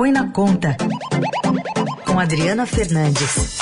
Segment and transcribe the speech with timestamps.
[0.00, 0.78] Põe na Conta,
[2.06, 3.58] com Adriana Fernandes.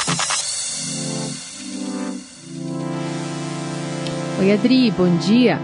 [4.38, 5.58] Oi, Adri, bom dia.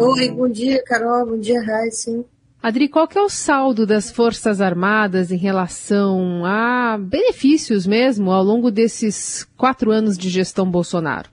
[0.00, 2.24] Oi, bom dia, Carol, bom dia, Raíssa.
[2.60, 8.42] Adri, qual que é o saldo das Forças Armadas em relação a benefícios mesmo ao
[8.42, 11.30] longo desses quatro anos de gestão Bolsonaro?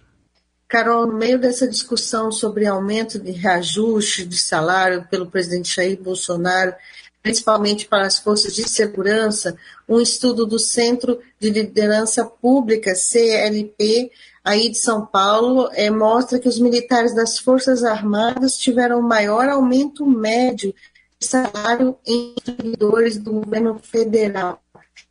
[0.68, 6.76] Carol, no meio dessa discussão sobre aumento de reajuste de salário pelo presidente Jair Bolsonaro,
[7.24, 9.58] principalmente para as forças de segurança,
[9.88, 14.12] um estudo do Centro de Liderança Pública, CLP,
[14.44, 20.06] aí de São Paulo, é, mostra que os militares das Forças Armadas tiveram maior aumento
[20.06, 20.76] médio
[21.18, 24.62] de salário em servidores do governo federal.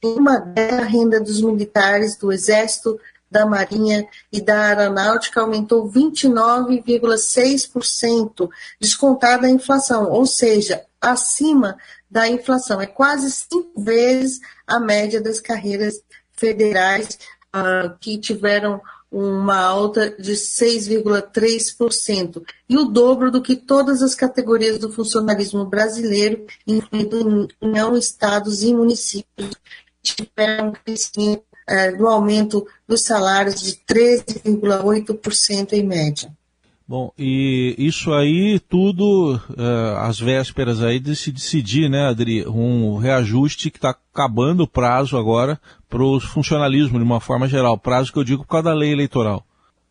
[0.02, 3.00] Em uma delas, a renda dos militares do Exército,
[3.32, 11.78] da Marinha e da Aeronáutica aumentou 29,6%, descontada a inflação, ou seja, acima
[12.10, 12.78] da inflação.
[12.80, 17.18] É quase cinco vezes a média das carreiras federais
[17.56, 24.78] uh, que tiveram uma alta de 6,3%, e o dobro do que todas as categorias
[24.78, 29.54] do funcionalismo brasileiro, incluindo União, estados e municípios,
[30.02, 36.30] tiveram crescimento é, do aumento dos salários de 13,8% em média.
[36.86, 42.98] Bom, e isso aí tudo uh, às vésperas aí de se decidir, né, Adri, um
[42.98, 48.12] reajuste que está acabando o prazo agora para o funcionalismo de uma forma geral, prazo
[48.12, 49.42] que eu digo por causa da lei eleitoral.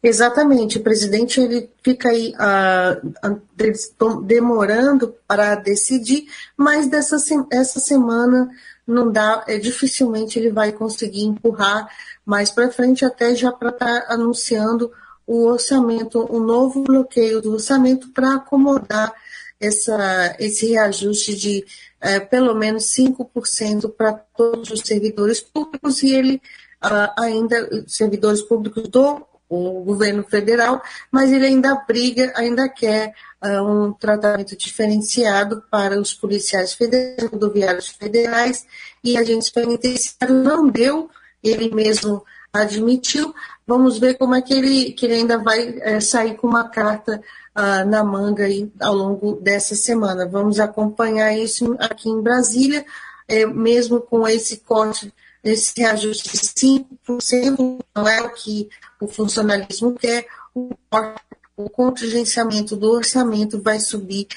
[0.04, 6.26] Exatamente, o presidente ele fica aí uh, demorando para decidir,
[6.58, 7.18] mas dessa
[7.52, 8.50] essa semana
[8.88, 11.90] não dá, é, dificilmente ele vai conseguir empurrar
[12.26, 14.92] mais para frente, até já para estar tá anunciando
[15.26, 19.14] o orçamento, um novo bloqueio do orçamento para acomodar
[19.60, 21.66] essa, esse reajuste de
[22.02, 26.42] é, pelo menos 5% para todos os servidores públicos e ele
[26.84, 30.82] uh, ainda, servidores públicos do o governo federal,
[31.12, 33.14] mas ele ainda briga, ainda quer
[33.44, 38.66] uh, um tratamento diferenciado para os policiais federais, rodoviários federais
[39.04, 40.44] e agentes penitenciários.
[40.44, 41.10] Não deu,
[41.44, 42.24] ele mesmo
[42.54, 43.36] admitiu.
[43.68, 47.22] Vamos ver como é que ele, que ele ainda vai é, sair com uma carta
[47.54, 50.26] uh, na manga aí, ao longo dessa semana.
[50.26, 52.86] Vamos acompanhar isso aqui em Brasília,
[53.28, 55.14] é, mesmo com esse corte
[55.44, 58.70] esse reajuste de 5% não é o que
[59.00, 64.28] o funcionalismo quer, o, contingenciamento do orçamento vai subir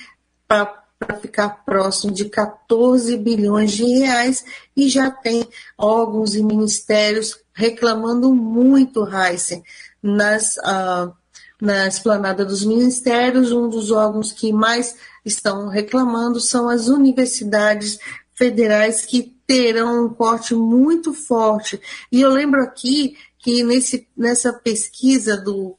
[0.46, 0.84] para
[1.20, 4.44] ficar próximo de 14 bilhões de reais
[4.76, 9.62] e já tem órgãos e ministérios reclamando muito, Heisen,
[10.02, 11.12] nas, uh,
[11.60, 17.98] na esplanada dos ministérios, um dos órgãos que mais estão reclamando são as universidades
[18.34, 21.80] federais que terão um corte muito forte.
[22.10, 25.76] E eu lembro aqui que nesse, nessa pesquisa do,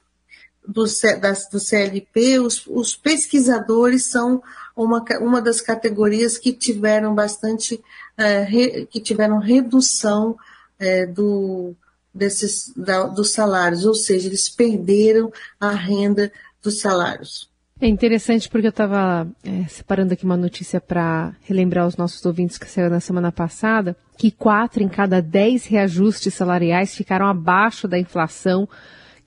[0.68, 4.42] do, do CLP, os, os, pesquisadores são
[4.76, 7.84] uma, uma das categorias que tiveram bastante,
[8.18, 10.38] é, re, que tiveram redução
[10.78, 11.74] é, do,
[12.14, 17.50] desses, da, dos salários, ou seja, eles perderam a renda dos salários.
[17.82, 22.58] É interessante porque eu estava é, separando aqui uma notícia para relembrar os nossos ouvintes
[22.58, 28.00] que saiu na semana passada, que quatro em cada dez reajustes salariais ficaram abaixo da
[28.00, 28.66] inflação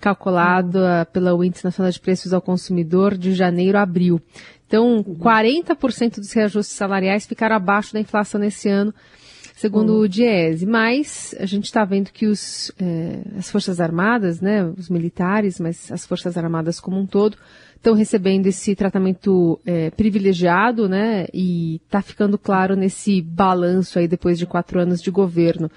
[0.00, 4.18] calculada pela Índice Nacional de Preços ao Consumidor de janeiro a abril.
[4.66, 8.94] Então, 40% dos reajustes salariais ficaram abaixo da inflação nesse ano,
[9.58, 10.00] segundo uhum.
[10.02, 10.64] o Diese.
[10.64, 15.90] Mas a gente está vendo que os, é, as Forças Armadas, né, os militares, mas
[15.90, 17.36] as Forças Armadas como um todo,
[17.74, 21.26] estão recebendo esse tratamento é, privilegiado, né?
[21.34, 25.70] E está ficando claro nesse balanço aí depois de quatro anos de governo.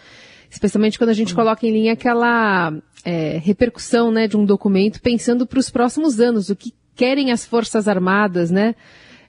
[0.50, 5.48] Especialmente quando a gente coloca em linha aquela é, repercussão né, de um documento pensando
[5.48, 8.76] para os próximos anos, o que querem as Forças Armadas, né?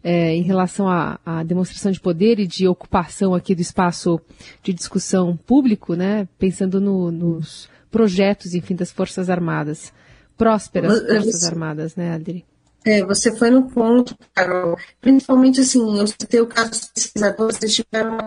[0.05, 4.21] É, em relação à, demonstração de poder e de ocupação aqui do espaço
[4.61, 6.27] de discussão público, né?
[6.39, 9.93] Pensando no, nos projetos, enfim, das Forças Armadas.
[10.37, 12.45] Prósperas Forças Armadas, né, Adri?
[12.85, 14.77] É, você foi no ponto, Carol.
[15.01, 18.19] Principalmente assim, eu citei o caso dos pesquisadores, eles tiveram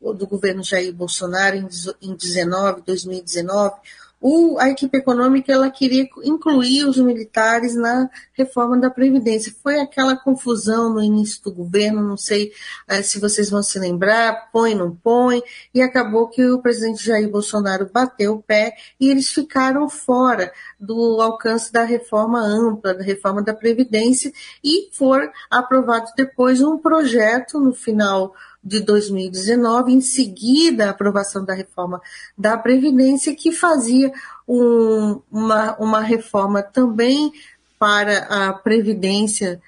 [0.00, 1.56] do governo Jair Bolsonaro
[2.00, 3.74] em 19, 2019,
[4.20, 9.54] o, a equipe econômica ela queria incluir os militares na reforma da Previdência.
[9.62, 12.52] Foi aquela confusão no início do governo, não sei
[12.88, 15.42] eh, se vocês vão se lembrar, põe, não põe,
[15.72, 21.20] e acabou que o presidente Jair Bolsonaro bateu o pé e eles ficaram fora do
[21.20, 24.32] alcance da reforma ampla, da reforma da Previdência,
[24.64, 28.34] e for aprovado depois um projeto no final
[28.66, 32.02] de 2019, em seguida a aprovação da reforma
[32.36, 34.12] da Previdência, que fazia
[34.46, 37.32] um, uma, uma reforma também
[37.78, 39.62] para a Previdência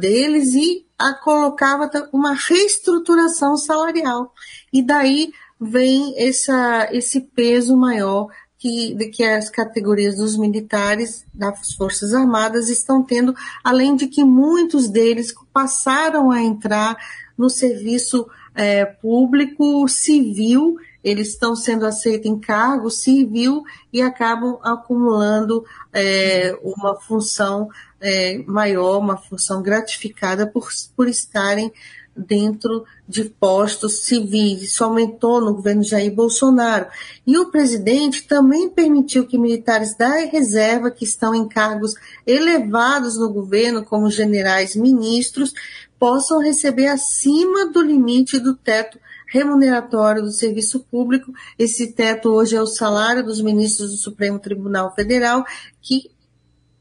[0.00, 4.34] deles e a colocava uma reestruturação salarial.
[4.72, 8.26] E daí vem essa, esse peso maior
[8.58, 13.32] que, de que as categorias dos militares das Forças Armadas estão tendo,
[13.62, 16.96] além de que muitos deles passaram a entrar
[17.38, 23.62] no serviço é, público civil, eles estão sendo aceitos em cargo civil
[23.92, 27.68] e acabam acumulando é, uma função
[28.00, 31.72] é, maior, uma função gratificada por, por estarem
[32.16, 34.62] dentro de postos civis.
[34.62, 36.86] Isso aumentou no governo Jair Bolsonaro.
[37.26, 41.94] E o presidente também permitiu que militares da reserva, que estão em cargos
[42.26, 45.54] elevados no governo, como generais ministros,
[45.98, 51.32] possam receber acima do limite do teto remuneratório do serviço público.
[51.58, 55.44] Esse teto hoje é o salário dos ministros do Supremo Tribunal Federal,
[55.80, 56.10] que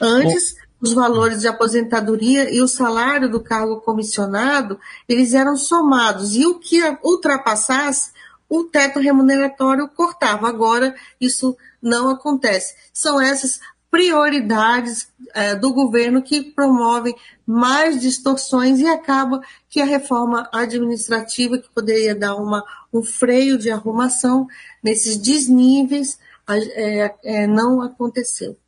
[0.00, 4.78] Antes, Bom os valores de aposentadoria e o salário do cargo comissionado,
[5.08, 6.34] eles eram somados.
[6.34, 8.12] E o que ultrapassasse,
[8.48, 10.48] o teto remuneratório cortava.
[10.48, 12.74] Agora, isso não acontece.
[12.92, 13.58] São essas
[13.96, 17.14] prioridades é, do governo que promovem
[17.46, 19.40] mais distorções e acaba
[19.70, 22.62] que a reforma administrativa, que poderia dar uma,
[22.92, 24.46] um freio de arrumação
[24.84, 28.58] nesses desníveis, é, é, não aconteceu.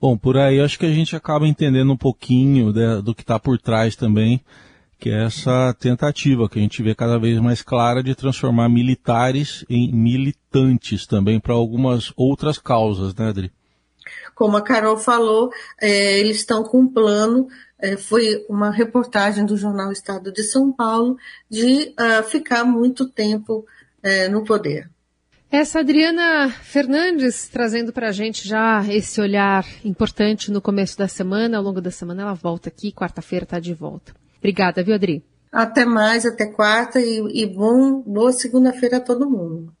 [0.00, 3.40] Bom, por aí acho que a gente acaba entendendo um pouquinho de, do que está
[3.40, 4.40] por trás também,
[5.00, 9.64] que é essa tentativa que a gente vê cada vez mais clara de transformar militares
[9.68, 13.50] em militantes também para algumas outras causas, né, Adri?
[14.34, 17.48] Como a Carol falou, é, eles estão com um plano,
[17.78, 21.16] é, foi uma reportagem do jornal Estado de São Paulo,
[21.50, 23.66] de uh, ficar muito tempo
[24.02, 24.90] é, no poder.
[25.50, 31.58] Essa Adriana Fernandes trazendo para a gente já esse olhar importante no começo da semana.
[31.58, 34.12] Ao longo da semana ela volta aqui, quarta-feira está de volta.
[34.38, 35.24] Obrigada, viu, Adri?
[35.52, 39.72] Até mais, até quarta e, e bom, boa segunda-feira a todo mundo.